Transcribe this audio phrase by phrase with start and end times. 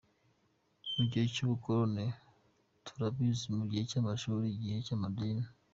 [0.95, 2.05] Mu gihe cy’ubukoloni,
[2.85, 5.45] turabizi, mu gihe cy’amashuri, igihe cy’amadini.